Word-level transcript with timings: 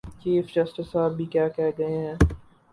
Chief 0.21 0.45
justice 0.55 0.87
صاحب 0.91 1.11
بھی 1.17 1.25
کیا 1.33 1.47
کہہ 1.55 1.77
گئے 1.77 1.97
ہیں؟ 1.97 2.15